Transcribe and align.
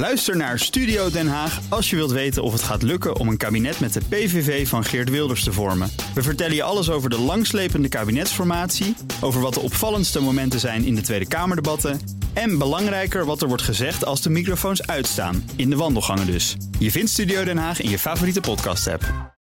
Luister 0.00 0.36
naar 0.36 0.58
Studio 0.58 1.10
Den 1.10 1.28
Haag 1.28 1.60
als 1.68 1.90
je 1.90 1.96
wilt 1.96 2.10
weten 2.10 2.42
of 2.42 2.52
het 2.52 2.62
gaat 2.62 2.82
lukken 2.82 3.16
om 3.16 3.28
een 3.28 3.36
kabinet 3.36 3.80
met 3.80 3.92
de 3.92 4.00
PVV 4.08 4.68
van 4.68 4.84
Geert 4.84 5.10
Wilders 5.10 5.44
te 5.44 5.52
vormen. 5.52 5.90
We 6.14 6.22
vertellen 6.22 6.54
je 6.54 6.62
alles 6.62 6.90
over 6.90 7.10
de 7.10 7.18
langslepende 7.18 7.88
kabinetsformatie, 7.88 8.94
over 9.20 9.40
wat 9.40 9.54
de 9.54 9.60
opvallendste 9.60 10.20
momenten 10.20 10.60
zijn 10.60 10.84
in 10.84 10.94
de 10.94 11.00
Tweede 11.00 11.28
Kamerdebatten 11.28 12.00
en 12.32 12.58
belangrijker 12.58 13.24
wat 13.24 13.42
er 13.42 13.48
wordt 13.48 13.62
gezegd 13.62 14.04
als 14.04 14.22
de 14.22 14.30
microfoons 14.30 14.86
uitstaan, 14.86 15.50
in 15.56 15.70
de 15.70 15.76
wandelgangen 15.76 16.26
dus. 16.26 16.56
Je 16.78 16.90
vindt 16.90 17.10
Studio 17.10 17.44
Den 17.44 17.58
Haag 17.58 17.80
in 17.80 17.90
je 17.90 17.98
favoriete 17.98 18.40
podcast-app. 18.40 19.34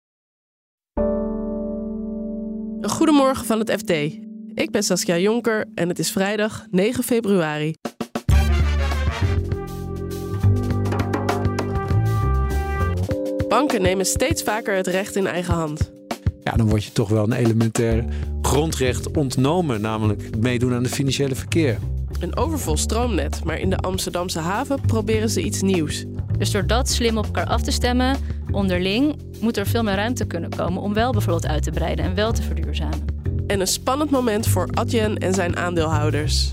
Goedemorgen 2.80 3.46
van 3.46 3.59
het 3.59 3.70
FD. 3.70 3.90
Ik 4.54 4.70
ben 4.70 4.82
Saskia 4.82 5.18
Jonker 5.18 5.66
en 5.75 5.88
het 5.88 5.98
is 5.98 6.11
vrijdag 6.11 6.66
9 6.70 7.04
februari. 7.04 7.75
Banken 13.48 13.83
nemen 13.83 14.07
steeds 14.07 14.43
vaker 14.43 14.77
het 14.77 14.87
recht 14.87 15.16
in 15.16 15.27
eigen 15.27 15.55
hand. 15.55 15.93
Ja, 16.43 16.52
dan 16.52 16.69
word 16.69 16.84
je 16.84 16.93
toch 16.93 17.09
wel 17.09 17.25
een 17.25 17.33
elementair 17.33 18.05
grondrecht 18.43 19.16
ontnomen, 19.16 19.80
namelijk 19.80 20.37
meedoen 20.41 20.75
aan 20.75 20.83
het 20.83 20.93
financiële 20.93 21.34
verkeer. 21.34 21.79
Een 22.20 22.37
overvol 22.37 22.77
stroomnet, 22.77 23.45
maar 23.45 23.59
in 23.59 23.70
de 23.70 23.77
Amsterdamse 23.77 24.39
haven 24.39 24.80
proberen 24.87 25.30
ze 25.30 25.42
iets 25.42 25.62
nieuws. 25.62 26.05
Dus 26.39 26.51
door 26.51 26.66
dat 26.66 26.89
slim 26.89 27.19
op 27.19 27.25
elkaar 27.25 27.47
af 27.47 27.62
te 27.62 27.70
stemmen, 27.70 28.16
onderling, 28.51 29.16
moet 29.41 29.56
er 29.56 29.67
veel 29.67 29.83
meer 29.83 29.95
ruimte 29.95 30.27
kunnen 30.27 30.51
komen 30.51 30.83
om 30.83 30.95
wel 30.95 31.12
bijvoorbeeld 31.12 31.47
uit 31.47 31.62
te 31.62 31.70
breiden 31.70 32.05
en 32.05 32.15
wel 32.15 32.33
te 32.33 32.42
verduurzamen. 32.42 33.05
En 33.47 33.61
een 33.61 33.67
spannend 33.67 34.11
moment 34.11 34.47
voor 34.47 34.69
Adyen 34.75 35.19
en 35.19 35.34
zijn 35.34 35.56
aandeelhouders. 35.56 36.53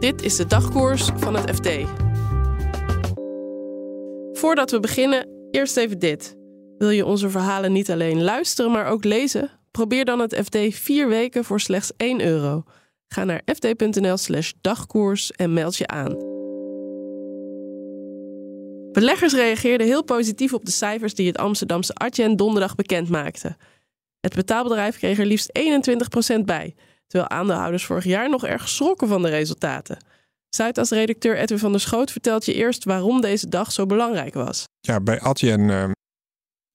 Dit 0.00 0.22
is 0.22 0.36
de 0.36 0.46
dagkoers 0.46 1.10
van 1.16 1.36
het 1.36 1.50
FD. 1.50 1.68
Voordat 4.46 4.70
we 4.70 4.80
beginnen, 4.80 5.28
eerst 5.50 5.76
even 5.76 5.98
dit. 5.98 6.36
Wil 6.78 6.90
je 6.90 7.06
onze 7.06 7.30
verhalen 7.30 7.72
niet 7.72 7.90
alleen 7.90 8.22
luisteren, 8.22 8.70
maar 8.70 8.86
ook 8.86 9.04
lezen? 9.04 9.50
Probeer 9.70 10.04
dan 10.04 10.18
het 10.18 10.40
FD 10.44 10.58
vier 10.74 11.08
weken 11.08 11.44
voor 11.44 11.60
slechts 11.60 11.92
1 11.96 12.20
euro. 12.20 12.62
Ga 13.08 13.24
naar 13.24 13.42
fd.nl/slash 13.44 14.52
dagkoers 14.60 15.30
en 15.30 15.52
meld 15.52 15.76
je 15.76 15.86
aan. 15.86 16.16
Beleggers 18.92 19.34
reageerden 19.34 19.86
heel 19.86 20.04
positief 20.04 20.52
op 20.52 20.64
de 20.64 20.70
cijfers 20.70 21.14
die 21.14 21.26
het 21.26 21.38
Amsterdamse 21.38 21.94
Adyen 21.94 22.36
donderdag 22.36 22.74
bekend 22.74 23.08
maakte. 23.08 23.56
Het 24.20 24.34
betaalbedrijf 24.34 24.96
kreeg 24.96 25.18
er 25.18 25.26
liefst 25.26 25.58
21% 26.38 26.40
bij, 26.44 26.74
terwijl 27.06 27.30
aandeelhouders 27.30 27.84
vorig 27.84 28.04
jaar 28.04 28.30
nog 28.30 28.44
erg 28.44 28.68
schrokken 28.68 29.08
van 29.08 29.22
de 29.22 29.28
resultaten. 29.28 29.98
Zuidas-redacteur 30.56 31.36
Edwin 31.36 31.58
van 31.58 31.70
der 31.70 31.80
Schoot 31.80 32.10
vertelt 32.12 32.44
je 32.44 32.54
eerst 32.54 32.84
waarom 32.84 33.20
deze 33.20 33.48
dag 33.48 33.72
zo 33.72 33.86
belangrijk 33.86 34.34
was. 34.34 34.64
Ja, 34.80 35.00
bij 35.00 35.20
Adyen 35.20 35.60
uh, 35.60 35.90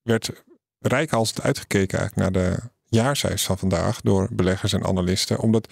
werd 0.02 0.30
rijkhalsend 0.78 1.42
uitgekeken 1.42 1.98
eigenlijk 1.98 2.34
naar 2.34 2.44
de 2.44 2.58
jaarcijfers 2.84 3.44
van 3.44 3.58
vandaag 3.58 4.00
door 4.00 4.28
beleggers 4.32 4.72
en 4.72 4.84
analisten. 4.84 5.38
Omdat 5.38 5.66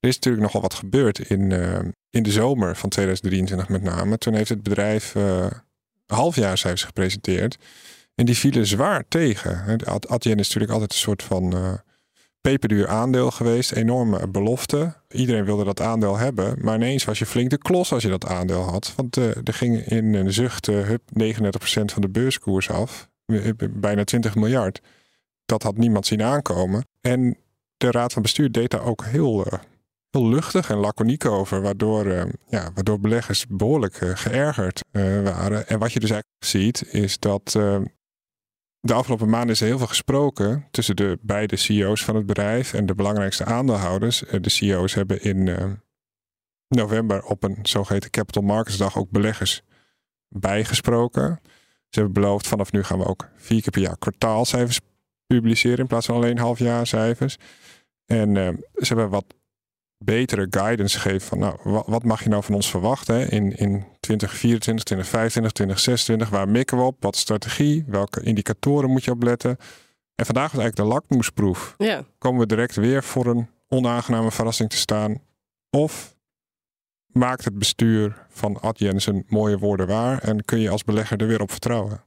er 0.00 0.08
is 0.08 0.14
natuurlijk 0.14 0.42
nogal 0.42 0.60
wat 0.60 0.74
gebeurd 0.74 1.18
in, 1.18 1.50
uh, 1.50 1.78
in 2.10 2.22
de 2.22 2.30
zomer 2.30 2.76
van 2.76 2.88
2023 2.88 3.68
met 3.68 3.82
name. 3.82 4.18
Toen 4.18 4.34
heeft 4.34 4.48
het 4.48 4.62
bedrijf 4.62 5.14
uh, 5.14 5.46
halfjaarcijfers 6.06 6.84
gepresenteerd. 6.84 7.58
En 8.14 8.24
die 8.24 8.36
vielen 8.36 8.66
zwaar 8.66 9.04
tegen. 9.08 9.80
Adyen 10.08 10.38
is 10.38 10.46
natuurlijk 10.46 10.72
altijd 10.72 10.92
een 10.92 10.98
soort 10.98 11.22
van 11.22 11.80
peperduur 12.42 12.88
aandeel 12.88 13.30
geweest. 13.30 13.72
Enorme 13.72 14.28
belofte. 14.28 14.94
Iedereen 15.08 15.44
wilde 15.44 15.64
dat 15.64 15.80
aandeel 15.80 16.16
hebben. 16.16 16.56
Maar 16.60 16.74
ineens 16.74 17.04
was 17.04 17.18
je 17.18 17.26
flink 17.26 17.50
de 17.50 17.58
klos 17.58 17.92
als 17.92 18.02
je 18.02 18.08
dat 18.08 18.26
aandeel 18.26 18.62
had. 18.62 18.92
Want 18.96 19.16
uh, 19.16 19.24
er 19.24 19.54
ging 19.54 19.86
in 19.86 20.14
een 20.14 20.32
zucht 20.32 20.68
uh, 20.68 20.88
39% 20.88 20.94
van 21.84 22.02
de 22.02 22.08
beurskoers 22.08 22.70
af. 22.70 23.08
Bijna 23.70 24.04
20 24.04 24.34
miljard. 24.34 24.80
Dat 25.44 25.62
had 25.62 25.76
niemand 25.76 26.06
zien 26.06 26.22
aankomen. 26.22 26.86
En 27.00 27.36
de 27.76 27.90
raad 27.90 28.12
van 28.12 28.22
bestuur 28.22 28.52
deed 28.52 28.70
daar 28.70 28.84
ook 28.84 29.04
heel, 29.04 29.46
heel 30.10 30.28
luchtig 30.28 30.70
en 30.70 30.76
laconiek 30.76 31.24
over. 31.24 31.62
Waardoor, 31.62 32.06
ja, 32.48 32.70
waardoor 32.74 33.00
beleggers 33.00 33.46
behoorlijk 33.48 33.94
geërgerd 33.94 34.84
waren. 35.22 35.68
En 35.68 35.78
wat 35.78 35.92
je 35.92 36.00
dus 36.00 36.10
eigenlijk 36.10 36.44
ziet 36.44 36.92
is 36.92 37.18
dat 37.18 37.56
de 38.84 38.94
afgelopen 38.94 39.28
maanden 39.28 39.50
is 39.50 39.60
er 39.60 39.66
heel 39.66 39.78
veel 39.78 39.86
gesproken 39.86 40.66
tussen 40.70 40.96
de 40.96 41.18
beide 41.20 41.56
CEO's 41.56 42.04
van 42.04 42.16
het 42.16 42.26
bedrijf 42.26 42.74
en 42.74 42.86
de 42.86 42.94
belangrijkste 42.94 43.44
aandeelhouders. 43.44 44.24
Eh, 44.24 44.40
de 44.40 44.50
CEO's 44.50 44.94
hebben 44.94 45.22
in 45.22 45.46
uh, 45.46 45.72
november 46.68 47.24
op 47.24 47.42
een 47.42 47.58
zogeheten 47.62 48.10
Capital 48.10 48.42
Markets 48.42 48.76
Dag 48.76 48.98
ook 48.98 49.10
beleggers 49.10 49.62
bijgesproken. 50.28 51.40
Ze 51.88 52.00
hebben 52.00 52.12
beloofd 52.22 52.46
vanaf 52.46 52.72
nu 52.72 52.82
gaan 52.82 52.98
we 52.98 53.04
ook 53.04 53.28
vier 53.36 53.62
keer 53.62 53.70
per 53.70 53.80
jaar 53.80 53.98
kwartaalcijfers 53.98 54.80
publiceren 55.26 55.78
in 55.78 55.86
plaats 55.86 56.06
van 56.06 56.14
alleen 56.14 56.38
halfjaarcijfers. 56.38 57.36
En 58.06 58.34
uh, 58.34 58.48
ze 58.74 58.86
hebben 58.86 59.08
wat 59.08 59.34
betere 60.04 60.46
guidance 60.50 60.98
geven 60.98 61.20
van 61.20 61.38
nou, 61.38 61.82
wat, 61.86 62.04
mag 62.04 62.22
je 62.22 62.28
nou 62.28 62.42
van 62.42 62.54
ons 62.54 62.70
verwachten 62.70 63.14
hè? 63.14 63.24
in, 63.24 63.56
in 63.56 63.84
2024, 64.00 64.84
2025, 64.84 65.52
2026? 65.52 66.28
Waar 66.28 66.48
mikken 66.48 66.76
we 66.76 66.82
op? 66.82 66.96
Wat 67.00 67.16
strategie? 67.16 67.84
Welke 67.86 68.22
indicatoren 68.22 68.90
moet 68.90 69.04
je 69.04 69.10
op 69.10 69.22
letten? 69.22 69.56
En 70.14 70.26
vandaag 70.26 70.52
was 70.52 70.60
eigenlijk 70.60 70.76
de 70.76 70.94
lakmoesproef. 70.94 71.74
Ja. 71.78 72.04
Komen 72.18 72.40
we 72.40 72.46
direct 72.46 72.76
weer 72.76 73.02
voor 73.02 73.26
een 73.26 73.48
onaangename 73.68 74.30
verrassing 74.30 74.70
te 74.70 74.76
staan? 74.76 75.20
Of 75.70 76.16
maakt 77.06 77.44
het 77.44 77.58
bestuur 77.58 78.26
van 78.28 78.60
Adyen 78.60 79.00
zijn 79.00 79.24
mooie 79.28 79.58
woorden 79.58 79.86
waar 79.86 80.18
en 80.18 80.44
kun 80.44 80.58
je 80.58 80.70
als 80.70 80.84
belegger 80.84 81.20
er 81.20 81.26
weer 81.26 81.40
op 81.40 81.50
vertrouwen? 81.50 82.04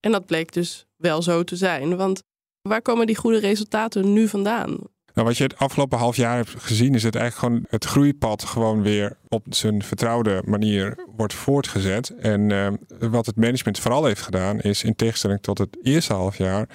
En 0.00 0.12
dat 0.12 0.26
bleek 0.26 0.52
dus 0.52 0.86
wel 0.96 1.22
zo 1.22 1.44
te 1.44 1.56
zijn, 1.56 1.96
want 1.96 2.22
waar 2.62 2.82
komen 2.82 3.06
die 3.06 3.16
goede 3.16 3.38
resultaten 3.38 4.12
nu 4.12 4.28
vandaan? 4.28 4.78
Nou, 5.16 5.28
wat 5.28 5.36
je 5.36 5.44
het 5.44 5.58
afgelopen 5.58 5.98
half 5.98 6.16
jaar 6.16 6.36
hebt 6.36 6.54
gezien, 6.58 6.94
is 6.94 7.02
het 7.02 7.14
eigenlijk 7.14 7.44
gewoon 7.46 7.66
het 7.68 7.84
groeipad 7.84 8.44
gewoon 8.44 8.82
weer 8.82 9.16
op 9.28 9.46
zijn 9.48 9.82
vertrouwde 9.82 10.42
manier 10.44 10.98
wordt 11.16 11.34
voortgezet. 11.34 12.14
En 12.18 12.50
uh, 12.50 12.68
wat 12.98 13.26
het 13.26 13.36
management 13.36 13.78
vooral 13.78 14.04
heeft 14.04 14.20
gedaan, 14.20 14.60
is 14.60 14.82
in 14.82 14.96
tegenstelling 14.96 15.40
tot 15.42 15.58
het 15.58 15.78
eerste 15.82 16.12
half 16.12 16.38
jaar, 16.38 16.68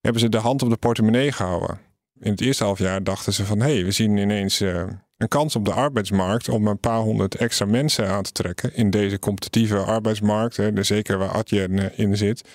hebben 0.00 0.20
ze 0.20 0.28
de 0.28 0.38
hand 0.38 0.62
op 0.62 0.70
de 0.70 0.76
portemonnee 0.76 1.32
gehouden. 1.32 1.80
In 2.20 2.30
het 2.30 2.40
eerste 2.40 2.64
half 2.64 2.78
jaar 2.78 3.02
dachten 3.02 3.32
ze 3.32 3.44
van 3.44 3.60
hé, 3.60 3.74
hey, 3.74 3.84
we 3.84 3.90
zien 3.90 4.16
ineens 4.16 4.60
uh, 4.60 4.82
een 5.16 5.28
kans 5.28 5.56
op 5.56 5.64
de 5.64 5.72
arbeidsmarkt 5.72 6.48
om 6.48 6.66
een 6.66 6.80
paar 6.80 7.00
honderd 7.00 7.34
extra 7.34 7.66
mensen 7.66 8.08
aan 8.08 8.22
te 8.22 8.32
trekken 8.32 8.74
in 8.74 8.90
deze 8.90 9.18
competitieve 9.18 9.78
arbeidsmarkt, 9.78 10.56
hè, 10.56 10.82
zeker 10.82 11.18
waar 11.18 11.32
Adyen 11.32 11.72
uh, 11.72 11.98
in 11.98 12.16
zit. 12.16 12.48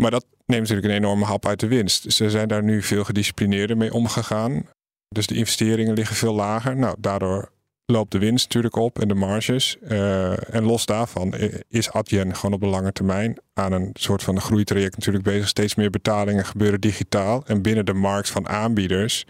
Maar 0.00 0.10
dat 0.10 0.26
neemt 0.46 0.60
natuurlijk 0.60 0.88
een 0.88 1.02
enorme 1.02 1.24
hap 1.24 1.46
uit 1.46 1.60
de 1.60 1.66
winst. 1.66 2.12
Ze 2.12 2.30
zijn 2.30 2.48
daar 2.48 2.62
nu 2.62 2.82
veel 2.82 3.04
gedisciplineerder 3.04 3.76
mee 3.76 3.92
omgegaan. 3.92 4.66
Dus 5.08 5.26
de 5.26 5.34
investeringen 5.34 5.94
liggen 5.94 6.16
veel 6.16 6.34
lager. 6.34 6.76
Nou, 6.76 6.96
daardoor 6.98 7.52
loopt 7.86 8.12
de 8.12 8.18
winst 8.18 8.44
natuurlijk 8.44 8.76
op 8.76 8.98
en 8.98 9.08
de 9.08 9.14
marges. 9.14 9.76
Uh, 9.82 10.54
en 10.54 10.64
los 10.64 10.86
daarvan 10.86 11.34
is 11.68 11.90
Adyen 11.90 12.34
gewoon 12.36 12.54
op 12.54 12.62
een 12.62 12.68
lange 12.68 12.92
termijn 12.92 13.38
aan 13.52 13.72
een 13.72 13.90
soort 13.92 14.22
van 14.22 14.40
groeitraject 14.40 14.96
natuurlijk 14.96 15.24
bezig. 15.24 15.48
Steeds 15.48 15.74
meer 15.74 15.90
betalingen 15.90 16.44
gebeuren 16.44 16.80
digitaal. 16.80 17.46
En 17.46 17.62
binnen 17.62 17.86
de 17.86 17.92
markt 17.94 18.30
van 18.30 18.48
aanbieders 18.48 19.24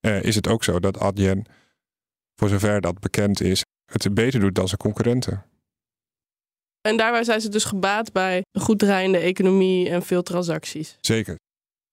uh, 0.00 0.22
is 0.22 0.34
het 0.34 0.48
ook 0.48 0.64
zo 0.64 0.80
dat 0.80 0.98
Adyen, 0.98 1.46
voor 2.36 2.48
zover 2.48 2.80
dat 2.80 3.00
bekend 3.00 3.40
is, 3.40 3.64
het 3.92 4.14
beter 4.14 4.40
doet 4.40 4.54
dan 4.54 4.68
zijn 4.68 4.80
concurrenten. 4.80 5.44
En 6.86 6.96
daarbij 6.96 7.24
zijn 7.24 7.40
ze 7.40 7.48
dus 7.48 7.64
gebaat 7.64 8.12
bij 8.12 8.44
een 8.52 8.60
goed 8.60 8.78
draaiende 8.78 9.18
economie 9.18 9.90
en 9.90 10.02
veel 10.02 10.22
transacties. 10.22 10.96
Zeker. 11.00 11.38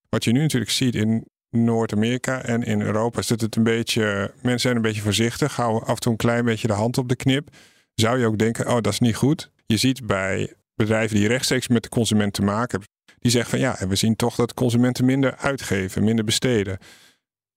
Wat 0.09 0.23
je 0.23 0.31
nu 0.31 0.41
natuurlijk 0.41 0.71
ziet 0.71 0.95
in 0.95 1.25
Noord-Amerika 1.49 2.41
en 2.41 2.63
in 2.63 2.81
Europa 2.81 3.19
is 3.19 3.29
het 3.29 3.55
een 3.55 3.63
beetje. 3.63 4.33
Mensen 4.41 4.59
zijn 4.59 4.75
een 4.75 4.81
beetje 4.81 5.01
voorzichtig, 5.01 5.55
houden 5.55 5.87
af 5.87 5.95
en 5.95 6.01
toe 6.01 6.11
een 6.11 6.17
klein 6.17 6.45
beetje 6.45 6.67
de 6.67 6.73
hand 6.73 6.97
op 6.97 7.09
de 7.09 7.15
knip. 7.15 7.49
Zou 7.95 8.19
je 8.19 8.25
ook 8.25 8.37
denken: 8.37 8.67
oh, 8.67 8.73
dat 8.73 8.93
is 8.93 8.99
niet 8.99 9.15
goed. 9.15 9.51
Je 9.65 9.77
ziet 9.77 10.05
bij 10.05 10.53
bedrijven 10.75 11.15
die 11.15 11.27
rechtstreeks 11.27 11.67
met 11.67 11.83
de 11.83 11.89
consument 11.89 12.33
te 12.33 12.41
maken 12.41 12.69
hebben, 12.69 12.89
die 13.19 13.31
zeggen 13.31 13.49
van 13.49 13.59
ja, 13.59 13.87
we 13.87 13.95
zien 13.95 14.15
toch 14.15 14.35
dat 14.35 14.53
consumenten 14.53 15.05
minder 15.05 15.35
uitgeven, 15.35 16.03
minder 16.03 16.25
besteden. 16.25 16.77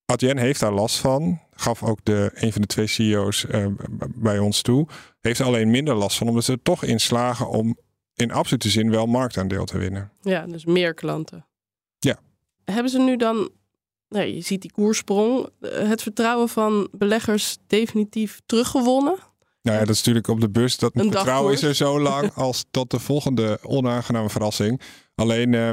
Adyen 0.04 0.38
heeft 0.38 0.60
daar 0.60 0.72
last 0.72 0.98
van. 0.98 1.40
Gaf 1.56 1.82
ook 1.82 1.98
de, 2.02 2.30
een 2.34 2.52
van 2.52 2.60
de 2.60 2.66
twee 2.66 2.86
CEO's 2.86 3.46
uh, 3.50 3.66
bij 4.14 4.38
ons 4.38 4.62
toe. 4.62 4.86
Heeft 5.20 5.40
er 5.40 5.46
alleen 5.46 5.70
minder 5.70 5.94
last 5.94 6.18
van, 6.18 6.28
omdat 6.28 6.44
ze 6.44 6.52
er 6.52 6.62
toch 6.62 6.84
in 6.84 7.00
slagen 7.00 7.48
om 7.48 7.76
in 8.14 8.32
absolute 8.32 8.70
zin 8.70 8.90
wel 8.90 9.06
marktaandeel 9.06 9.64
te 9.64 9.78
winnen. 9.78 10.10
Ja, 10.22 10.46
dus 10.46 10.64
meer 10.64 10.94
klanten. 10.94 11.46
Ja. 11.98 12.18
Hebben 12.64 12.90
ze 12.90 12.98
nu 12.98 13.16
dan, 13.16 13.50
nou, 14.08 14.26
je 14.26 14.40
ziet 14.40 14.62
die 14.62 14.72
koersprong, 14.72 15.48
het 15.60 16.02
vertrouwen 16.02 16.48
van 16.48 16.88
beleggers 16.92 17.56
definitief 17.66 18.40
teruggewonnen? 18.46 19.16
Nou 19.62 19.78
ja, 19.78 19.84
dat 19.84 19.94
is 19.94 19.98
natuurlijk 19.98 20.28
op 20.28 20.40
de 20.40 20.50
bus. 20.50 20.78
Dat 20.78 20.92
vertrouwen 20.94 21.52
is 21.52 21.62
er 21.62 21.74
zo 21.74 22.00
lang 22.10 22.32
als 22.34 22.64
tot 22.70 22.90
de 22.90 22.98
volgende 22.98 23.58
onaangename 23.62 24.30
verrassing. 24.30 24.80
Alleen, 25.16 25.52
uh, 25.52 25.70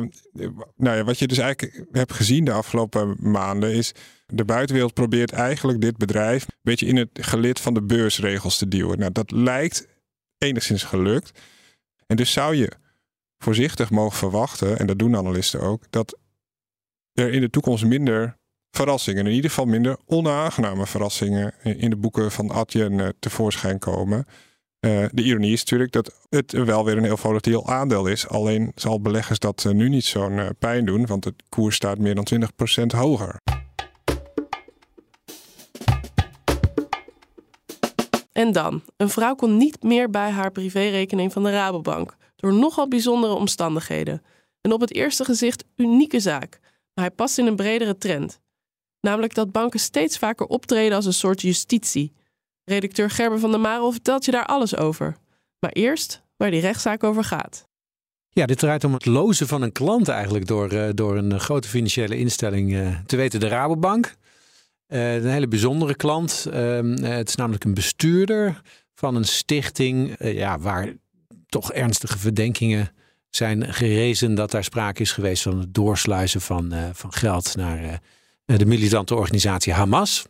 nou 0.76 0.98
ja, 0.98 1.04
wat 1.04 1.20
je 1.20 1.28
dus 1.28 1.38
eigenlijk 1.38 1.86
hebt 1.92 2.14
gezien 2.14 2.46
de 2.46 2.52
afgelopen 2.52 3.16
maanden 3.20 3.74
is 3.74 3.94
de 4.26 4.46
buitenwereld 4.46 4.94
probeert 4.94 5.32
eigenlijk 5.32 5.82
dit 5.82 5.98
bedrijf 5.98 6.44
een 6.44 6.54
beetje 6.62 6.86
in 6.86 6.98
het 6.98 7.10
gelid 7.14 7.60
van 7.60 7.74
de 7.74 7.82
beursregels 7.82 8.58
te 8.58 8.68
duwen. 8.68 9.00
Nou, 9.00 9.12
dat 9.12 9.32
lijkt 9.32 9.88
enigszins 10.38 10.84
gelukt. 10.84 11.40
En 12.08 12.16
dus 12.16 12.32
zou 12.32 12.56
je 12.56 12.72
voorzichtig 13.38 13.90
mogen 13.90 14.18
verwachten, 14.18 14.80
en 14.80 14.88
dat 14.88 15.00
doen 15.00 15.16
analisten 15.16 15.62
ook, 15.62 15.84
dat 15.90 16.20
er 17.14 17.32
in 17.32 17.42
de 17.42 17.50
toekomst 17.50 17.86
minder 17.86 18.38
verrassingen, 18.72 19.26
in 19.26 19.34
ieder 19.34 19.50
geval 19.50 19.66
minder 19.66 19.98
onaangename 20.06 20.88
verrassingen 20.88 21.54
in 21.64 21.90
de 21.90 21.96
boeken 21.96 22.32
van 22.32 22.52
Adyen 22.52 23.00
eh, 23.00 23.08
tevoorschijn 23.20 23.80
komen. 23.80 24.26
Uh, 24.86 25.06
de 25.12 25.24
ironie 25.24 25.54
is 25.54 25.60
natuurlijk 25.60 25.92
dat 25.92 26.28
het 26.30 26.52
wel 26.52 26.86
weer 26.86 26.98
een 26.98 27.04
heel 27.04 27.18
volatiel 27.18 27.68
aandeel 27.68 28.08
is. 28.08 28.28
Alleen 28.28 28.72
zal 28.76 29.02
beleggers 29.02 29.40
dat 29.40 29.66
nu 29.72 29.90
niet 29.90 30.06
zo'n 30.06 30.32
uh, 30.32 30.50
pijn 30.60 30.86
doen, 30.86 31.06
want 31.06 31.24
het 31.24 31.44
koers 31.50 31.76
staat 31.76 31.98
meer 31.98 32.16
dan 32.16 32.28
20% 32.84 32.86
hoger. 32.98 33.40
En 38.32 38.52
dan, 38.52 38.82
een 38.98 39.10
vrouw 39.10 39.36
kon 39.36 39.58
niet 39.58 39.84
meer 39.84 40.10
bij 40.10 40.30
haar 40.30 40.52
privérekening 40.52 41.34
van 41.34 41.44
de 41.44 41.52
Rabobank 41.52 42.16
door 42.36 42.54
nogal 42.54 42.88
bijzondere 42.88 43.34
omstandigheden. 43.34 44.22
Een 44.62 44.72
op 44.72 44.82
het 44.82 44.94
eerste 44.94 45.26
gezicht 45.26 45.64
unieke 45.76 46.20
zaak, 46.20 46.60
maar 46.94 47.06
hij 47.06 47.12
past 47.12 47.38
in 47.38 47.46
een 47.46 47.56
bredere 47.56 47.98
trend. 47.98 48.40
Namelijk 49.02 49.34
dat 49.34 49.52
banken 49.52 49.80
steeds 49.80 50.18
vaker 50.18 50.46
optreden 50.46 50.96
als 50.96 51.06
een 51.06 51.14
soort 51.14 51.42
justitie. 51.42 52.14
Redacteur 52.66 53.10
Gerber 53.10 53.40
van 53.40 53.52
der 53.52 53.60
Marel 53.60 53.92
vertelt 53.92 54.26
je 54.26 54.32
daar 54.32 54.46
alles 54.46 54.76
over. 54.76 55.16
Maar 55.60 55.72
eerst 55.72 56.22
waar 56.38 56.52
die 56.52 56.62
rechtszaak 56.62 57.04
over 57.04 57.24
gaat. 57.24 57.68
Ja, 58.30 58.46
dit 58.46 58.60
draait 58.60 58.84
om 58.84 58.94
het 58.94 59.06
lozen 59.06 59.48
van 59.48 59.62
een 59.62 59.72
klant 59.72 60.08
eigenlijk 60.08 60.48
door, 60.48 60.74
uh, 60.74 60.90
door 60.94 61.18
een 61.18 61.40
grote 61.40 61.68
financiële 61.68 62.18
instelling, 62.18 62.72
uh, 62.72 62.98
te 63.06 63.16
weten 63.16 63.40
de 63.40 63.48
Rabobank. 63.48 64.16
Een 64.88 65.30
hele 65.30 65.48
bijzondere 65.48 65.96
klant. 65.96 66.48
Ehm, 66.52 67.04
het 67.04 67.30
is 67.30 67.36
namelijk 67.36 67.64
een 67.64 67.74
bestuurder 67.74 68.62
van 68.96 69.16
een 69.16 69.26
stichting 69.26 70.16
ja, 70.20 70.60
waar 70.60 70.94
toch 71.48 71.74
ernstige 71.74 72.18
verdenkingen 72.18 72.92
zijn 73.30 73.74
gerezen 73.74 74.36
dat 74.36 74.52
daar 74.52 74.64
sprake 74.64 75.02
is 75.02 75.12
geweest 75.12 75.44
van 75.44 75.60
het 75.60 75.74
doorsluizen 75.74 76.42
van, 76.42 76.74
van 76.94 77.14
geld 77.14 77.56
naar 77.56 78.02
de 78.46 78.66
militante 78.66 79.16
organisatie 79.16 79.74
Hamas. 79.74 80.26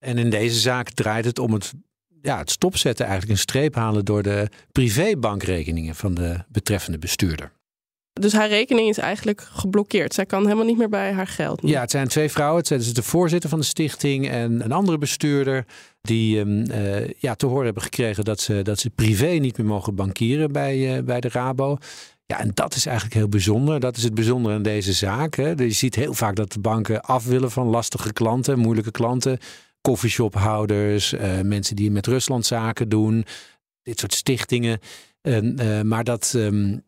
En 0.00 0.18
in 0.18 0.30
deze 0.30 0.60
zaak 0.60 0.90
draait 0.90 1.24
het 1.24 1.38
om 1.38 1.52
het, 1.52 1.72
ja, 2.22 2.38
het 2.38 2.50
stopzetten, 2.50 3.06
eigenlijk 3.06 3.34
een 3.34 3.42
streep 3.42 3.74
halen 3.74 4.04
door 4.04 4.22
de 4.22 4.48
privébankrekeningen 4.72 5.94
van 5.94 6.14
de 6.14 6.38
betreffende 6.48 6.98
bestuurder. 6.98 7.52
Dus 8.12 8.32
haar 8.32 8.48
rekening 8.48 8.88
is 8.88 8.98
eigenlijk 8.98 9.40
geblokkeerd. 9.40 10.14
Zij 10.14 10.26
kan 10.26 10.42
helemaal 10.42 10.64
niet 10.64 10.78
meer 10.78 10.88
bij 10.88 11.12
haar 11.12 11.26
geld. 11.26 11.60
Ja, 11.64 11.80
het 11.80 11.90
zijn 11.90 12.08
twee 12.08 12.30
vrouwen. 12.30 12.58
Het 12.58 12.66
zijn 12.66 12.80
dus 12.80 12.94
de 12.94 13.02
voorzitter 13.02 13.50
van 13.50 13.58
de 13.58 13.64
stichting 13.64 14.28
en 14.28 14.64
een 14.64 14.72
andere 14.72 14.98
bestuurder. 14.98 15.66
Die 16.00 16.44
uh, 16.44 17.08
ja, 17.08 17.34
te 17.34 17.46
horen 17.46 17.64
hebben 17.64 17.82
gekregen 17.82 18.24
dat 18.24 18.40
ze, 18.40 18.62
dat 18.62 18.78
ze 18.78 18.90
privé 18.90 19.26
niet 19.26 19.58
meer 19.58 19.66
mogen 19.66 19.94
bankieren 19.94 20.52
bij, 20.52 20.96
uh, 20.96 21.04
bij 21.04 21.20
de 21.20 21.28
Rabo. 21.28 21.78
Ja, 22.26 22.40
en 22.40 22.50
dat 22.54 22.74
is 22.74 22.86
eigenlijk 22.86 23.16
heel 23.16 23.28
bijzonder. 23.28 23.80
Dat 23.80 23.96
is 23.96 24.02
het 24.02 24.14
bijzondere 24.14 24.54
in 24.54 24.62
deze 24.62 24.92
zaak. 24.92 25.34
Hè. 25.34 25.48
Je 25.48 25.70
ziet 25.70 25.94
heel 25.94 26.14
vaak 26.14 26.36
dat 26.36 26.52
de 26.52 26.60
banken 26.60 27.00
af 27.00 27.24
willen 27.24 27.50
van 27.50 27.66
lastige 27.66 28.12
klanten, 28.12 28.58
moeilijke 28.58 28.90
klanten. 28.90 29.38
Coffeeshophouders, 29.80 31.12
uh, 31.12 31.40
mensen 31.40 31.76
die 31.76 31.90
met 31.90 32.06
Rusland 32.06 32.46
zaken 32.46 32.88
doen. 32.88 33.24
Dit 33.82 33.98
soort 33.98 34.14
stichtingen. 34.14 34.78
Uh, 35.22 35.80
maar 35.80 36.04
dat, 36.04 36.32
um, 36.36 36.82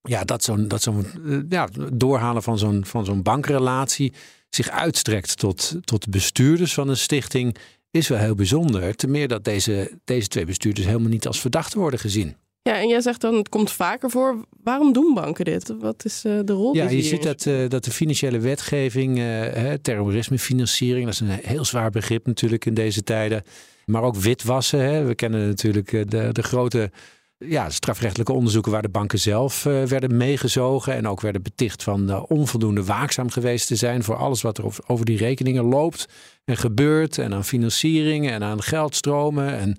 ja, 0.00 0.24
dat 0.24 0.44
zo'n 0.44 0.68
dat 0.68 0.82
zo'n 0.82 1.06
ja, 1.48 1.68
doorhalen 1.92 2.42
van 2.42 2.58
zo'n 2.58 2.84
zo'n 3.02 3.22
bankrelatie 3.22 4.12
zich 4.50 4.70
uitstrekt 4.70 5.38
tot, 5.38 5.74
tot 5.80 6.10
bestuurders 6.10 6.74
van 6.74 6.88
een 6.88 6.96
stichting 6.96 7.56
is 7.90 8.08
wel 8.08 8.18
heel 8.18 8.34
bijzonder. 8.34 8.96
Ten 8.96 9.10
meer 9.10 9.28
dat 9.28 9.44
deze, 9.44 9.98
deze 10.04 10.28
twee 10.28 10.44
bestuurders 10.44 10.86
helemaal 10.86 11.08
niet 11.08 11.26
als 11.26 11.40
verdachten 11.40 11.78
worden 11.78 12.00
gezien. 12.00 12.36
Ja, 12.68 12.80
en 12.80 12.88
jij 12.88 13.00
zegt 13.00 13.20
dan 13.20 13.34
het 13.34 13.48
komt 13.48 13.72
vaker 13.72 14.10
voor. 14.10 14.44
Waarom 14.62 14.92
doen 14.92 15.14
banken 15.14 15.44
dit? 15.44 15.74
Wat 15.80 16.04
is 16.04 16.24
uh, 16.24 16.38
de 16.44 16.52
rol? 16.52 16.74
Ja, 16.74 16.88
je 16.88 17.02
ziet 17.02 17.22
dat, 17.22 17.44
uh, 17.44 17.68
dat 17.68 17.84
de 17.84 17.90
financiële 17.90 18.38
wetgeving, 18.38 19.18
uh, 19.18 19.72
terrorismefinanciering, 19.72 21.04
dat 21.04 21.14
is 21.14 21.20
een 21.20 21.28
heel 21.28 21.64
zwaar 21.64 21.90
begrip 21.90 22.26
natuurlijk 22.26 22.64
in 22.64 22.74
deze 22.74 23.02
tijden. 23.02 23.42
Maar 23.86 24.02
ook 24.02 24.16
witwassen. 24.16 24.80
Hè. 24.80 25.04
We 25.04 25.14
kennen 25.14 25.46
natuurlijk 25.46 26.10
de, 26.10 26.28
de 26.32 26.42
grote 26.42 26.90
ja, 27.38 27.70
strafrechtelijke 27.70 28.32
onderzoeken 28.32 28.72
waar 28.72 28.82
de 28.82 28.88
banken 28.88 29.18
zelf 29.18 29.62
werden 29.62 30.16
meegezogen. 30.16 30.94
En 30.94 31.08
ook 31.08 31.20
werden 31.20 31.42
beticht 31.42 31.82
van 31.82 32.26
onvoldoende 32.26 32.84
waakzaam 32.84 33.30
geweest 33.30 33.66
te 33.66 33.76
zijn 33.76 34.02
voor 34.02 34.16
alles 34.16 34.42
wat 34.42 34.58
er 34.58 34.64
over 34.86 35.04
die 35.04 35.18
rekeningen 35.18 35.64
loopt 35.64 36.08
en 36.44 36.56
gebeurt. 36.56 37.18
En 37.18 37.34
aan 37.34 37.44
financiering 37.44 38.30
en 38.30 38.42
aan 38.42 38.62
geldstromen. 38.62 39.58
En 39.58 39.76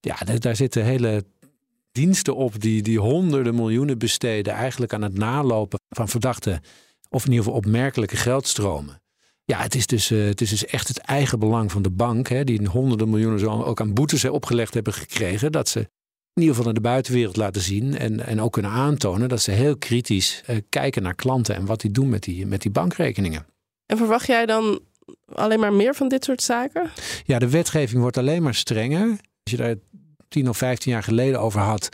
ja, 0.00 0.16
daar 0.38 0.56
zitten 0.56 0.84
hele 0.84 1.24
diensten 1.94 2.36
op 2.36 2.60
die, 2.60 2.82
die 2.82 2.98
honderden 2.98 3.54
miljoenen 3.54 3.98
besteden, 3.98 4.52
eigenlijk 4.52 4.92
aan 4.92 5.02
het 5.02 5.18
nalopen 5.18 5.80
van 5.88 6.08
verdachte 6.08 6.60
of 7.08 7.24
in 7.24 7.30
ieder 7.30 7.44
geval 7.44 7.58
opmerkelijke 7.58 8.16
geldstromen. 8.16 9.02
Ja, 9.44 9.58
het 9.58 9.74
is 9.74 9.86
dus, 9.86 10.10
uh, 10.10 10.26
het 10.26 10.40
is 10.40 10.50
dus 10.50 10.66
echt 10.66 10.88
het 10.88 10.98
eigen 10.98 11.38
belang 11.38 11.72
van 11.72 11.82
de 11.82 11.90
bank, 11.90 12.28
hè, 12.28 12.44
die 12.44 12.66
honderden 12.66 13.10
miljoenen 13.10 13.38
zo 13.38 13.62
ook 13.62 13.80
aan 13.80 13.94
boetes 13.94 14.24
opgelegd 14.24 14.74
hebben 14.74 14.92
gekregen, 14.92 15.52
dat 15.52 15.68
ze 15.68 15.78
in 15.78 16.42
ieder 16.42 16.48
geval 16.48 16.64
naar 16.64 16.82
de 16.82 16.88
buitenwereld 16.88 17.36
laten 17.36 17.62
zien 17.62 17.98
en, 17.98 18.26
en 18.26 18.40
ook 18.40 18.52
kunnen 18.52 18.70
aantonen 18.70 19.28
dat 19.28 19.42
ze 19.42 19.50
heel 19.50 19.76
kritisch 19.76 20.42
uh, 20.50 20.56
kijken 20.68 21.02
naar 21.02 21.14
klanten 21.14 21.54
en 21.54 21.66
wat 21.66 21.80
die 21.80 21.90
doen 21.90 22.08
met 22.08 22.22
die, 22.22 22.46
met 22.46 22.62
die 22.62 22.70
bankrekeningen. 22.70 23.46
En 23.86 23.96
verwacht 23.96 24.26
jij 24.26 24.46
dan 24.46 24.80
alleen 25.32 25.60
maar 25.60 25.72
meer 25.72 25.94
van 25.94 26.08
dit 26.08 26.24
soort 26.24 26.42
zaken? 26.42 26.90
Ja, 27.24 27.38
de 27.38 27.48
wetgeving 27.48 28.00
wordt 28.00 28.16
alleen 28.16 28.42
maar 28.42 28.54
strenger. 28.54 29.08
Als 29.42 29.52
je 29.52 29.56
daar 29.56 29.74
tien 30.34 30.48
of 30.48 30.56
vijftien 30.56 30.92
jaar 30.92 31.02
geleden 31.02 31.40
over 31.40 31.60
had. 31.60 31.88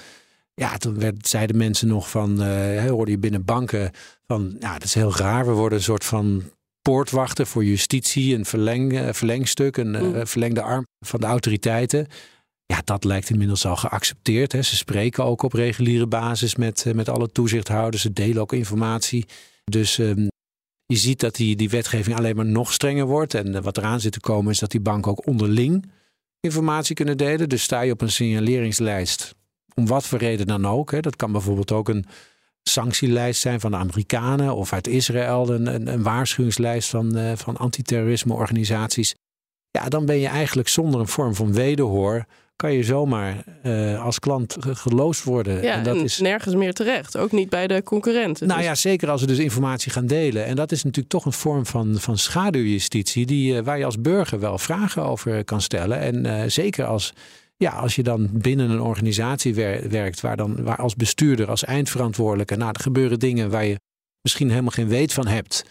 Ja, 0.54 0.76
toen 0.76 0.98
werd, 0.98 1.28
zeiden 1.28 1.56
mensen 1.56 1.88
nog 1.88 2.10
van, 2.10 2.42
uh, 2.42 2.84
hoorde 2.84 3.10
je 3.10 3.18
binnen 3.18 3.44
banken 3.44 3.90
van, 4.26 4.56
ja, 4.60 4.72
dat 4.72 4.84
is 4.84 4.94
heel 4.94 5.16
raar. 5.16 5.46
We 5.46 5.52
worden 5.52 5.78
een 5.78 5.84
soort 5.84 6.04
van 6.04 6.42
poortwachter 6.82 7.46
voor 7.46 7.64
justitie, 7.64 8.34
een 8.34 8.44
verleng, 8.44 8.92
uh, 8.92 9.12
verlengstuk, 9.12 9.76
een 9.76 9.94
uh, 9.94 10.20
verlengde 10.24 10.62
arm 10.62 10.86
van 11.06 11.20
de 11.20 11.26
autoriteiten. 11.26 12.06
Ja, 12.66 12.80
dat 12.84 13.04
lijkt 13.04 13.30
inmiddels 13.30 13.66
al 13.66 13.76
geaccepteerd. 13.76 14.52
Hè. 14.52 14.62
Ze 14.62 14.76
spreken 14.76 15.24
ook 15.24 15.42
op 15.42 15.52
reguliere 15.52 16.06
basis 16.06 16.56
met, 16.56 16.84
met 16.94 17.08
alle 17.08 17.32
toezichthouders. 17.32 18.02
Ze 18.02 18.12
delen 18.12 18.42
ook 18.42 18.52
informatie. 18.52 19.26
Dus 19.64 19.98
um, 19.98 20.28
je 20.86 20.96
ziet 20.96 21.20
dat 21.20 21.34
die, 21.34 21.56
die 21.56 21.70
wetgeving 21.70 22.16
alleen 22.16 22.36
maar 22.36 22.46
nog 22.46 22.72
strenger 22.72 23.06
wordt. 23.06 23.34
En 23.34 23.62
wat 23.62 23.76
eraan 23.76 24.00
zit 24.00 24.12
te 24.12 24.20
komen 24.20 24.50
is 24.52 24.58
dat 24.58 24.70
die 24.70 24.80
banken 24.80 25.10
ook 25.10 25.26
onderling 25.26 25.84
informatie 26.40 26.94
kunnen 26.94 27.16
delen. 27.16 27.48
Dus 27.48 27.62
sta 27.62 27.80
je 27.80 27.92
op 27.92 28.00
een 28.00 28.10
signaleringslijst, 28.10 29.34
om 29.74 29.86
wat 29.86 30.06
voor 30.06 30.18
reden 30.18 30.46
dan 30.46 30.66
ook. 30.66 30.90
Hè. 30.90 31.00
Dat 31.00 31.16
kan 31.16 31.32
bijvoorbeeld 31.32 31.72
ook 31.72 31.88
een 31.88 32.04
sanctielijst 32.62 33.40
zijn 33.40 33.60
van 33.60 33.70
de 33.70 33.76
Amerikanen 33.76 34.54
of 34.54 34.72
uit 34.72 34.86
Israël, 34.86 35.50
een, 35.50 35.66
een, 35.74 35.86
een 35.86 36.02
waarschuwingslijst 36.02 36.88
van, 36.88 37.18
uh, 37.18 37.32
van 37.36 37.56
antiterrorisme 37.56 38.34
organisaties. 38.34 39.14
Ja, 39.70 39.88
dan 39.88 40.06
ben 40.06 40.16
je 40.16 40.28
eigenlijk 40.28 40.68
zonder 40.68 41.00
een 41.00 41.08
vorm 41.08 41.34
van 41.34 41.52
wederhoor 41.52 42.26
kan 42.60 42.72
je 42.72 42.82
zomaar 42.82 43.44
uh, 43.62 44.04
als 44.04 44.18
klant 44.18 44.56
geloosd 44.60 45.24
worden. 45.24 45.62
Ja, 45.62 45.72
en 45.74 45.82
dat 45.82 45.96
is 45.96 46.18
nergens 46.18 46.54
meer 46.54 46.72
terecht. 46.72 47.16
Ook 47.16 47.32
niet 47.32 47.48
bij 47.48 47.66
de 47.66 47.82
concurrenten. 47.82 48.46
Nou 48.46 48.58
dus... 48.58 48.68
ja, 48.68 48.74
zeker 48.74 49.10
als 49.10 49.20
ze 49.20 49.26
dus 49.26 49.38
informatie 49.38 49.92
gaan 49.92 50.06
delen. 50.06 50.44
En 50.44 50.56
dat 50.56 50.72
is 50.72 50.82
natuurlijk 50.82 51.12
toch 51.12 51.24
een 51.24 51.32
vorm 51.32 51.66
van, 51.66 51.98
van 51.98 52.18
schaduwjustitie... 52.18 53.26
Die, 53.26 53.54
uh, 53.54 53.60
waar 53.60 53.78
je 53.78 53.84
als 53.84 54.00
burger 54.00 54.40
wel 54.40 54.58
vragen 54.58 55.02
over 55.04 55.44
kan 55.44 55.60
stellen. 55.60 55.98
En 55.98 56.26
uh, 56.26 56.42
zeker 56.46 56.84
als, 56.84 57.12
ja, 57.56 57.70
als 57.70 57.94
je 57.94 58.02
dan 58.02 58.28
binnen 58.32 58.70
een 58.70 58.80
organisatie 58.80 59.54
wer 59.54 59.88
werkt... 59.88 60.20
Waar, 60.20 60.36
dan, 60.36 60.62
waar 60.62 60.78
als 60.78 60.96
bestuurder, 60.96 61.48
als 61.48 61.64
eindverantwoordelijke... 61.64 62.56
nou, 62.56 62.70
er 62.72 62.80
gebeuren 62.80 63.18
dingen 63.18 63.50
waar 63.50 63.64
je 63.64 63.80
misschien 64.22 64.48
helemaal 64.48 64.70
geen 64.70 64.88
weet 64.88 65.12
van 65.12 65.26
hebt... 65.26 65.64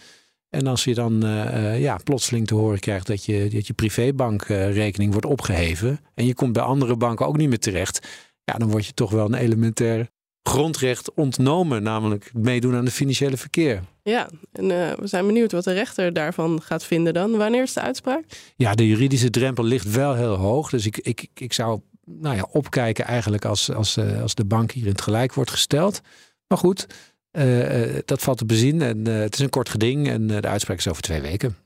En 0.50 0.66
als 0.66 0.84
je 0.84 0.94
dan 0.94 1.26
uh, 1.26 1.80
ja, 1.80 1.96
plotseling 2.04 2.46
te 2.46 2.54
horen 2.54 2.80
krijgt 2.80 3.06
dat 3.06 3.24
je, 3.24 3.48
dat 3.52 3.66
je 3.66 3.72
privébankrekening 3.72 5.12
wordt 5.12 5.26
opgeheven. 5.26 6.00
en 6.14 6.26
je 6.26 6.34
komt 6.34 6.52
bij 6.52 6.62
andere 6.62 6.96
banken 6.96 7.26
ook 7.26 7.36
niet 7.36 7.48
meer 7.48 7.58
terecht. 7.58 8.08
ja, 8.44 8.54
dan 8.54 8.70
word 8.70 8.86
je 8.86 8.94
toch 8.94 9.10
wel 9.10 9.24
een 9.24 9.34
elementair 9.34 10.08
grondrecht 10.42 11.14
ontnomen. 11.14 11.82
namelijk 11.82 12.30
meedoen 12.34 12.74
aan 12.74 12.84
het 12.84 12.92
financiële 12.92 13.36
verkeer. 13.36 13.82
Ja, 14.02 14.30
en 14.52 14.64
uh, 14.64 14.92
we 14.92 15.06
zijn 15.06 15.26
benieuwd 15.26 15.52
wat 15.52 15.64
de 15.64 15.72
rechter 15.72 16.12
daarvan 16.12 16.62
gaat 16.62 16.84
vinden 16.84 17.14
dan. 17.14 17.36
Wanneer 17.36 17.62
is 17.62 17.72
de 17.72 17.80
uitspraak? 17.80 18.24
Ja, 18.56 18.74
de 18.74 18.86
juridische 18.86 19.30
drempel 19.30 19.64
ligt 19.64 19.90
wel 19.90 20.14
heel 20.14 20.34
hoog. 20.34 20.70
Dus 20.70 20.86
ik, 20.86 20.98
ik, 20.98 21.28
ik 21.34 21.52
zou 21.52 21.80
nou 22.04 22.36
ja, 22.36 22.48
opkijken 22.50 23.04
eigenlijk 23.04 23.44
als, 23.44 23.72
als, 23.72 23.98
als 23.98 24.34
de 24.34 24.44
bank 24.44 24.70
hier 24.70 24.84
in 24.84 24.90
het 24.90 25.00
gelijk 25.00 25.34
wordt 25.34 25.50
gesteld. 25.50 26.00
Maar 26.46 26.58
goed. 26.58 26.86
Uh, 27.32 27.98
dat 28.04 28.22
valt 28.22 28.38
te 28.38 28.44
bezien 28.44 28.82
en 28.82 29.08
uh, 29.08 29.18
het 29.18 29.34
is 29.34 29.40
een 29.40 29.50
kort 29.50 29.68
geding 29.68 30.08
en 30.08 30.26
de 30.26 30.48
uitspraak 30.48 30.78
is 30.78 30.88
over 30.88 31.02
twee 31.02 31.20
weken. 31.20 31.56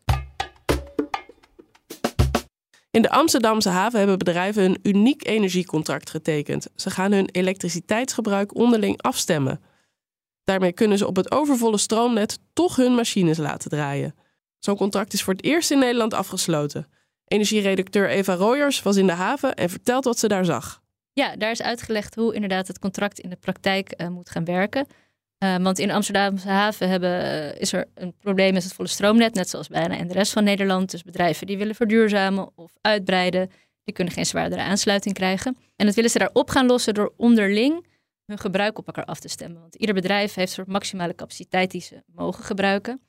In 2.91 3.03
de 3.03 3.11
Amsterdamse 3.11 3.69
haven 3.69 3.99
hebben 3.99 4.19
bedrijven 4.19 4.65
een 4.65 4.79
uniek 4.83 5.27
energiecontract 5.27 6.11
getekend. 6.11 6.67
Ze 6.77 6.91
gaan 6.91 7.13
hun 7.13 7.29
elektriciteitsgebruik 7.33 8.55
onderling 8.55 9.03
afstemmen. 9.03 9.61
Daarmee 10.45 10.73
kunnen 10.73 10.99
ze 10.99 11.07
op 11.07 11.17
het 11.17 11.31
overvolle 11.31 11.79
stroomnet 11.79 12.39
toch 12.53 12.77
hun 12.77 12.95
machines 12.95 13.39
laten 13.39 13.71
draaien. 13.71 14.15
Zo'n 14.59 14.77
contract 14.77 15.13
is 15.13 15.23
voor 15.23 15.33
het 15.33 15.45
eerst 15.45 15.71
in 15.71 15.79
Nederland 15.79 16.15
afgesloten. 16.15 16.89
Energieredacteur 17.27 18.09
Eva 18.09 18.35
Royers 18.35 18.83
was 18.83 18.97
in 18.97 19.07
de 19.07 19.13
haven 19.13 19.55
en 19.55 19.71
vertelt 19.71 20.05
wat 20.05 20.19
ze 20.19 20.29
daar 20.29 20.45
zag. 20.45 20.83
Ja, 21.13 21.37
daar 21.37 21.51
is 21.51 21.63
uitgelegd 21.63 22.15
hoe 22.15 22.35
inderdaad 22.35 22.69
het 22.69 22.79
contract 22.79 23.19
in 23.19 23.31
de 23.31 23.37
praktijk 23.37 23.91
eh, 23.91 24.09
moet 24.09 24.31
gaan 24.31 24.45
werken. 24.45 24.87
Uh, 25.45 25.57
want 25.57 25.79
in 25.79 25.91
Amsterdamse 25.91 26.49
haven 26.49 26.89
hebben, 26.89 27.11
uh, 27.11 27.55
is 27.55 27.73
er 27.73 27.85
een 27.95 28.15
probleem 28.19 28.53
met 28.53 28.63
het 28.63 28.73
volle 28.73 28.89
stroomnet, 28.89 29.35
net 29.35 29.49
zoals 29.49 29.69
bijna 29.69 29.97
in 29.97 30.07
de 30.07 30.13
rest 30.13 30.33
van 30.33 30.45
Nederland. 30.45 30.91
Dus 30.91 31.03
bedrijven 31.03 31.47
die 31.47 31.59
willen 31.59 31.75
verduurzamen 31.75 32.51
of 32.55 32.73
uitbreiden, 32.81 33.51
die 33.85 33.95
kunnen 33.95 34.13
geen 34.15 34.27
zwaardere 34.27 34.63
aansluiting 34.63 35.15
krijgen. 35.15 35.57
En 35.77 35.87
dat 35.87 35.95
willen 35.95 36.11
ze 36.11 36.19
daar 36.19 36.31
op 36.33 36.51
gaan 36.51 36.67
lossen 36.67 36.95
door 36.95 37.13
onderling 37.17 37.87
hun 38.27 38.39
gebruik 38.39 38.79
op 38.79 38.87
elkaar 38.87 39.05
af 39.05 39.21
te 39.21 39.29
stemmen. 39.29 39.61
Want 39.61 39.75
ieder 39.75 39.95
bedrijf 39.95 40.35
heeft 40.35 40.49
een 40.49 40.55
soort 40.55 40.69
maximale 40.69 41.15
capaciteit 41.15 41.71
die 41.71 41.81
ze 41.81 42.03
mogen 42.07 42.45
gebruiken. 42.45 43.01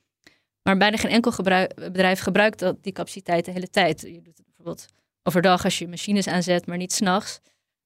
Maar 0.62 0.78
bijna 0.78 0.98
geen 0.98 1.12
enkel 1.12 1.44
bedrijf 1.76 2.20
gebruikt 2.20 2.60
dat, 2.60 2.84
die 2.84 2.94
capaciteit 2.94 3.46
de 3.46 3.52
hele 3.52 3.70
tijd. 3.70 4.02
Je 4.02 4.22
doet 4.22 4.38
het 4.38 4.46
bijvoorbeeld 4.46 4.86
overdag 5.24 5.64
als 5.64 5.80
je 5.80 5.88
machines 5.88 6.28
aanzet, 6.28 6.68
maar 6.68 6.78
niet 6.78 6.94
s'nachts. 6.94 7.40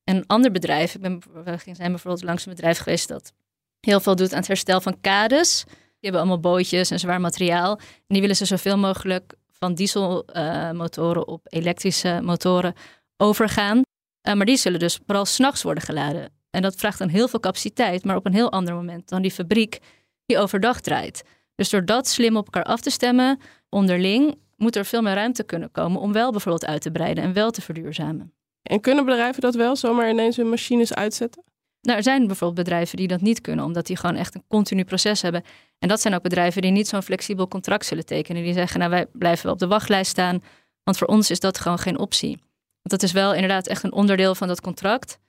En 0.03 0.15
een 0.15 0.27
ander 0.27 0.51
bedrijf, 0.51 0.95
ik 0.95 1.01
ben, 1.01 1.21
we 1.43 1.57
zijn 1.73 1.91
bijvoorbeeld 1.91 2.23
langs 2.23 2.45
een 2.45 2.51
bedrijf 2.51 2.77
geweest 2.77 3.07
dat 3.07 3.33
heel 3.79 3.99
veel 3.99 4.15
doet 4.15 4.31
aan 4.31 4.39
het 4.39 4.47
herstel 4.47 4.81
van 4.81 5.01
kades. 5.01 5.63
Die 5.65 6.09
hebben 6.09 6.21
allemaal 6.21 6.39
bootjes 6.39 6.91
en 6.91 6.99
zwaar 6.99 7.21
materiaal. 7.21 7.77
En 7.77 8.05
die 8.07 8.21
willen 8.21 8.35
ze 8.35 8.45
zoveel 8.45 8.77
mogelijk 8.77 9.33
van 9.51 9.73
dieselmotoren 9.73 11.27
op 11.27 11.41
elektrische 11.43 12.19
motoren 12.23 12.73
overgaan. 13.17 13.81
Uh, 14.27 14.33
maar 14.33 14.45
die 14.45 14.57
zullen 14.57 14.79
dus 14.79 14.99
vooral 15.05 15.25
s'nachts 15.25 15.63
worden 15.63 15.83
geladen. 15.83 16.31
En 16.49 16.61
dat 16.61 16.75
vraagt 16.75 16.99
dan 16.99 17.07
heel 17.07 17.27
veel 17.27 17.39
capaciteit, 17.39 18.03
maar 18.03 18.15
op 18.15 18.25
een 18.25 18.33
heel 18.33 18.51
ander 18.51 18.73
moment 18.73 19.09
dan 19.09 19.21
die 19.21 19.31
fabriek 19.31 19.79
die 20.25 20.37
overdag 20.37 20.81
draait. 20.81 21.23
Dus 21.55 21.69
door 21.69 21.85
dat 21.85 22.07
slim 22.07 22.37
op 22.37 22.45
elkaar 22.45 22.63
af 22.63 22.81
te 22.81 22.89
stemmen, 22.89 23.39
onderling, 23.69 24.35
moet 24.55 24.75
er 24.75 24.85
veel 24.85 25.01
meer 25.01 25.13
ruimte 25.13 25.43
kunnen 25.43 25.71
komen 25.71 26.01
om 26.01 26.13
wel 26.13 26.31
bijvoorbeeld 26.31 26.65
uit 26.65 26.81
te 26.81 26.91
breiden 26.91 27.23
en 27.23 27.33
wel 27.33 27.51
te 27.51 27.61
verduurzamen. 27.61 28.33
En 28.61 28.81
kunnen 28.81 29.05
bedrijven 29.05 29.41
dat 29.41 29.55
wel 29.55 29.75
zomaar 29.75 30.09
ineens 30.09 30.35
hun 30.35 30.49
machines 30.49 30.93
uitzetten? 30.93 31.43
Nou, 31.81 31.97
er 31.97 32.03
zijn 32.03 32.27
bijvoorbeeld 32.27 32.67
bedrijven 32.67 32.97
die 32.97 33.07
dat 33.07 33.21
niet 33.21 33.41
kunnen, 33.41 33.65
omdat 33.65 33.85
die 33.85 33.97
gewoon 33.97 34.15
echt 34.15 34.35
een 34.35 34.43
continu 34.47 34.83
proces 34.83 35.21
hebben. 35.21 35.43
En 35.79 35.87
dat 35.87 36.01
zijn 36.01 36.13
ook 36.13 36.21
bedrijven 36.21 36.61
die 36.61 36.71
niet 36.71 36.87
zo'n 36.87 37.03
flexibel 37.03 37.47
contract 37.47 37.85
zullen 37.85 38.05
tekenen. 38.05 38.43
Die 38.43 38.53
zeggen, 38.53 38.79
nou 38.79 38.91
wij 38.91 39.05
blijven 39.11 39.43
wel 39.43 39.53
op 39.53 39.59
de 39.59 39.67
wachtlijst 39.67 40.11
staan, 40.11 40.43
want 40.83 40.97
voor 40.97 41.07
ons 41.07 41.29
is 41.31 41.39
dat 41.39 41.59
gewoon 41.59 41.79
geen 41.79 41.99
optie. 41.99 42.37
Want 42.81 43.01
dat 43.01 43.03
is 43.03 43.11
wel 43.11 43.33
inderdaad 43.33 43.67
echt 43.67 43.83
een 43.83 43.93
onderdeel 43.93 44.35
van 44.35 44.47
dat 44.47 44.61
contract. 44.61 45.19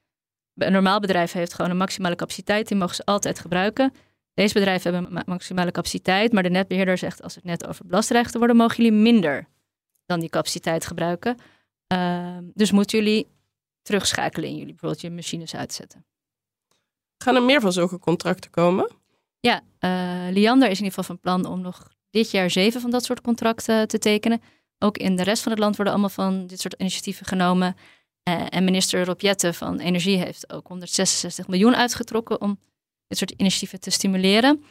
Een 0.55 0.73
normaal 0.73 1.01
bedrijf 1.01 1.33
heeft 1.33 1.55
gewoon 1.55 1.71
een 1.71 1.77
maximale 1.77 2.15
capaciteit, 2.15 2.69
die 2.69 2.77
mogen 2.77 2.95
ze 2.95 3.05
altijd 3.05 3.39
gebruiken. 3.39 3.93
Deze 4.35 4.55
bedrijven 4.55 4.95
hebben 4.95 5.23
maximale 5.27 5.71
capaciteit, 5.71 6.33
maar 6.33 6.43
de 6.43 6.51
netbeheerder 6.51 6.99
zegt 6.99 7.23
als 7.23 7.35
het 7.35 7.45
net 7.45 7.67
over 7.67 7.87
belast 7.87 8.09
te 8.09 8.39
worden, 8.39 8.57
mogen 8.57 8.77
jullie 8.77 8.99
minder 8.99 9.49
dan 10.07 10.21
die 10.21 10.29
capaciteit 10.29 10.87
gebruiken. 10.87 11.37
Uh, 11.93 12.39
dus 12.55 12.71
moeten 12.71 12.99
jullie 12.99 13.27
terugschakelen 13.83 14.49
in 14.49 14.57
jullie 14.57 14.71
bijvoorbeeld 14.71 15.01
je 15.01 15.11
machines 15.11 15.55
uitzetten. 15.55 16.05
Gaan 17.23 17.35
er 17.35 17.43
meer 17.43 17.61
van 17.61 17.73
zulke 17.73 17.99
contracten 17.99 18.51
komen? 18.51 18.91
Ja, 19.41 19.61
uh, 19.81 20.33
Liander 20.33 20.71
is 20.71 20.79
in 20.79 20.85
ieder 20.85 20.99
geval 20.99 21.05
van 21.05 21.21
plan 21.21 21.53
om 21.53 21.61
nog 21.61 21.89
dit 22.11 22.31
jaar 22.31 22.51
zeven 22.51 22.81
van 22.81 22.91
dat 22.91 23.05
soort 23.05 23.21
contracten 23.21 23.89
te 23.89 23.99
tekenen. 23.99 24.43
Ook 24.79 24.99
in 24.99 25.17
de 25.17 25.23
rest 25.23 25.43
van 25.43 25.53
het 25.53 25.61
land 25.61 25.77
worden 25.77 25.93
allemaal 25.93 26.13
van 26.13 26.47
dit 26.47 26.61
soort 26.61 26.75
initiatieven 26.79 27.27
genomen. 27.27 27.77
Uh, 28.29 28.47
en 28.49 28.65
minister 28.65 29.05
Rob 29.05 29.35
van 29.53 29.79
Energie 29.79 30.17
heeft 30.19 30.53
ook 30.53 30.67
166 30.67 31.49
miljoen 31.49 31.77
uitgetrokken 31.77 32.41
om 32.41 32.59
dit 33.07 33.19
soort 33.19 33.31
initiatieven 33.31 33.81
te 33.81 33.91
stimuleren. 33.91 34.65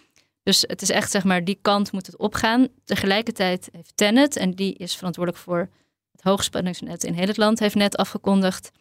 Dus 0.44 0.64
het 0.68 0.82
is 0.82 0.90
echt, 0.90 1.12
zeg 1.12 1.24
maar, 1.24 1.44
die 1.44 1.60
kant 1.62 1.92
moet 1.92 2.06
het 2.06 2.18
opgaan. 2.18 2.68
Tegelijkertijd 2.86 3.70
heeft 3.72 3.92
Tennet, 3.96 4.36
en 4.36 4.52
die 4.52 4.74
is 4.74 4.96
verantwoordelijk 4.96 5.44
voor 5.44 5.70
het 6.12 6.22
hoogspanningsnet 6.22 7.04
in 7.04 7.14
heel 7.14 7.28
het 7.28 7.38
land, 7.38 7.60
heeft 7.60 7.76
net 7.76 7.98
afgekondigd. 7.98 8.72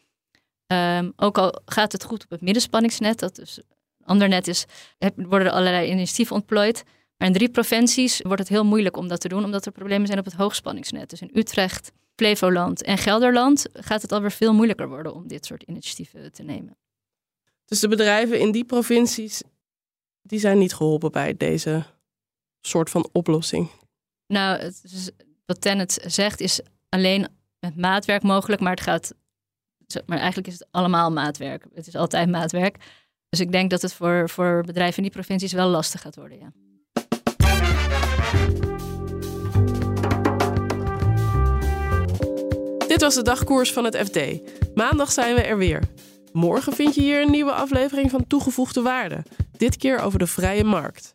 Um, 0.73 1.13
ook 1.17 1.39
al 1.39 1.61
gaat 1.65 1.93
het 1.93 2.05
goed 2.05 2.25
op 2.25 2.31
het 2.31 2.41
middenspanningsnet, 2.41 3.19
dat 3.19 3.35
dus 3.35 3.57
een 3.57 4.07
ander 4.07 4.29
net 4.29 4.49
is, 4.49 4.65
worden 5.17 5.49
er 5.49 5.55
allerlei 5.55 5.91
initiatieven 5.91 6.37
ontplooid. 6.37 6.83
Maar 7.17 7.29
in 7.29 7.35
drie 7.35 7.51
provincies 7.51 8.21
wordt 8.23 8.39
het 8.39 8.49
heel 8.49 8.65
moeilijk 8.65 8.97
om 8.97 9.09
dat 9.09 9.21
te 9.21 9.29
doen, 9.29 9.45
omdat 9.45 9.67
er 9.67 9.73
problemen 9.73 10.07
zijn 10.07 10.19
op 10.19 10.25
het 10.25 10.35
hoogspanningsnet. 10.35 11.11
Dus 11.11 11.21
in 11.21 11.31
Utrecht, 11.33 11.93
Flevoland 12.17 12.83
en 12.83 12.99
Gelderland 12.99 13.67
gaat 13.73 14.03
het 14.03 14.13
alweer 14.13 14.33
veel 14.33 14.55
moeilijker 14.55 14.89
worden 14.89 15.15
om 15.15 15.29
dit 15.29 15.47
soort 15.47 15.63
initiatieven 15.63 16.33
te 16.33 16.43
nemen. 16.43 16.77
Dus 17.65 17.81
de 17.81 17.89
bedrijven 17.89 18.41
in 18.41 18.53
die 18.53 18.65
provincies, 18.65 19.43
die 20.23 20.39
zijn 20.39 20.59
niet 20.59 20.75
geholpen 20.75 21.13
bij 21.13 21.37
deze 21.37 21.85
soort 22.61 22.91
van 22.91 23.09
oplossing? 23.13 23.71
Nou, 24.27 24.59
het 24.59 24.81
is, 24.83 25.11
wat 25.47 25.61
Tennet 25.61 26.05
zegt 26.07 26.41
is 26.41 26.61
alleen 26.89 27.29
met 27.61 27.77
maatwerk 27.77 28.23
mogelijk, 28.23 28.61
maar 28.61 28.71
het 28.71 28.81
gaat, 28.81 29.15
maar 30.07 30.18
eigenlijk 30.18 30.49
is 30.49 30.59
het 30.59 30.68
allemaal 30.71 31.12
maatwerk. 31.12 31.64
Het 31.75 31.87
is 31.87 31.95
altijd 31.95 32.30
maatwerk. 32.30 32.76
Dus 33.28 33.40
ik 33.40 33.52
denk 33.52 33.71
dat 33.71 33.83
het 33.83 33.92
voor, 33.92 34.28
voor 34.28 34.62
bedrijven 34.66 34.97
in 34.97 35.02
die 35.02 35.12
provincies 35.12 35.52
wel 35.52 35.68
lastig 35.68 36.00
gaat 36.00 36.16
worden, 36.16 36.38
ja. 36.38 36.52
Dit 42.88 43.00
was 43.00 43.14
de 43.14 43.23
dagkoers 43.23 43.73
van 43.73 43.85
het 43.85 43.97
FD. 43.97 44.18
Maandag 44.75 45.12
zijn 45.12 45.35
we 45.35 45.42
er 45.42 45.59
weer. 45.59 45.83
Morgen 46.33 46.73
vind 46.73 46.95
je 46.95 47.00
hier 47.00 47.23
een 47.23 47.30
nieuwe 47.30 47.52
aflevering 47.52 48.11
van 48.11 48.26
Toegevoegde 48.26 48.83
Waarde. 48.83 49.23
Dit 49.57 49.76
keer 49.76 49.99
over 49.99 50.18
de 50.18 50.26
vrije 50.26 50.64
markt. 50.64 51.14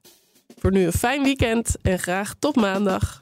Voor 0.57 0.71
nu 0.71 0.85
een 0.85 0.91
fijn 0.91 1.23
weekend 1.23 1.75
en 1.81 1.99
graag 1.99 2.33
tot 2.39 2.55
maandag. 2.55 3.21